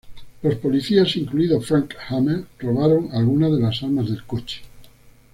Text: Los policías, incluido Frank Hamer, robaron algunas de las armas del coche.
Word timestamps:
Los 0.41 0.55
policías, 0.55 1.15
incluido 1.15 1.61
Frank 1.61 1.93
Hamer, 2.09 2.45
robaron 2.57 3.09
algunas 3.11 3.51
de 3.51 3.59
las 3.59 3.83
armas 3.83 4.09
del 4.09 4.23
coche. 4.23 4.61